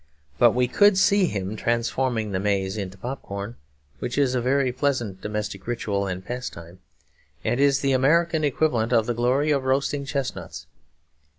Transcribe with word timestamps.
But 0.39 0.53
we 0.55 0.67
could 0.67 0.97
see 0.97 1.25
him 1.27 1.55
transforming 1.55 2.31
the 2.31 2.39
maize 2.39 2.75
into 2.75 2.97
pop 2.97 3.21
corn, 3.21 3.55
which 3.99 4.17
is 4.17 4.33
a 4.33 4.41
very 4.41 4.71
pleasant 4.71 5.21
domestic 5.21 5.67
ritual 5.67 6.07
and 6.07 6.25
pastime, 6.25 6.79
and 7.43 7.59
is 7.59 7.81
the 7.81 7.91
American 7.91 8.43
equivalent 8.43 8.93
of 8.93 9.05
the 9.05 9.13
glory 9.13 9.51
of 9.51 9.63
roasting 9.63 10.05
chestnuts. 10.05 10.65